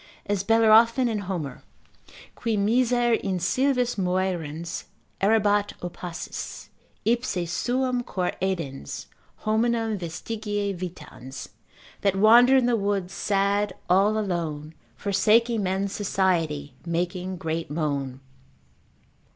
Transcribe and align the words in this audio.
As 0.25 0.41
Bellerophon 0.41 1.07
in 1.07 1.19
Homer, 1.29 1.61
Qui 2.33 2.57
miser 2.57 3.13
in 3.13 3.39
sylvis 3.39 3.99
moerens 3.99 4.85
errabat 5.21 5.73
opacis, 5.83 6.69
Ipse 7.05 7.47
suum 7.47 8.01
cor 8.01 8.31
edens, 8.41 9.05
hominum 9.45 9.99
vestigia 9.99 10.73
vitans. 10.75 11.49
That 12.01 12.15
wandered 12.15 12.57
in 12.57 12.65
the 12.65 12.75
woods 12.75 13.13
sad 13.13 13.73
all 13.91 14.17
alone, 14.17 14.73
Forsaking 14.95 15.61
men's 15.61 15.91
society, 15.93 16.73
making 16.83 17.37
great 17.37 17.69
moan. 17.69 18.21